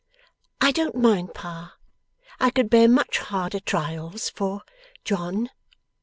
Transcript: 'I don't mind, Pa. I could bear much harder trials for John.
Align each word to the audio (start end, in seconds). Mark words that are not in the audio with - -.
'I 0.61 0.71
don't 0.71 0.95
mind, 0.95 1.35
Pa. 1.35 1.75
I 2.39 2.49
could 2.49 2.71
bear 2.71 2.87
much 2.89 3.19
harder 3.19 3.59
trials 3.59 4.31
for 4.31 4.63
John. 5.05 5.51